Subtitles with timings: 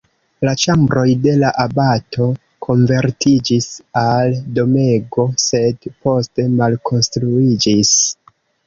[0.47, 2.27] La ĉambroj de la abato
[2.67, 3.69] konvertiĝis
[4.03, 7.97] al domego, sed poste malkonstruiĝis.